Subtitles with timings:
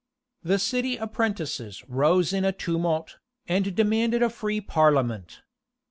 [0.41, 5.43] The city apprentices rose in a tumult, and demanded a free parliament.